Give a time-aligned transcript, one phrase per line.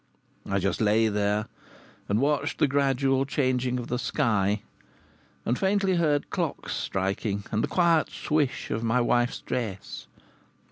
[0.49, 1.45] I just lay there
[2.09, 4.63] and watched the gradual changing of the sky,
[5.45, 10.07] and, faintly, heard clocks striking and the quiet swish of my wife's dress.